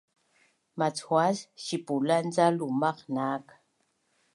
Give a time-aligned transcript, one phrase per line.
[0.79, 3.45] machuas sipulan ca lumaq naak